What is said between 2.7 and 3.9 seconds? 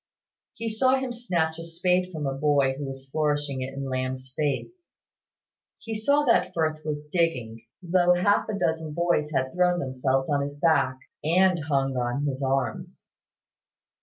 who was flourishing it in